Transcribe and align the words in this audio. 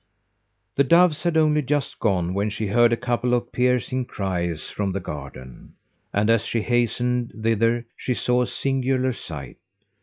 The 0.73 0.83
doves 0.83 1.21
had 1.21 1.37
only 1.37 1.61
just 1.61 1.99
gone 1.99 2.33
when 2.33 2.49
she 2.49 2.65
heard 2.65 2.91
a 2.91 2.97
couple 2.97 3.35
of 3.35 3.51
piercing 3.51 4.05
cries 4.05 4.67
from 4.71 4.93
the 4.93 4.99
garden, 4.99 5.75
and 6.11 6.27
as 6.27 6.43
she 6.43 6.63
hastened 6.63 7.33
thither 7.43 7.85
she 7.95 8.15
saw 8.15 8.41
a 8.41 8.47
singular 8.47 9.13
sight. 9.13 9.57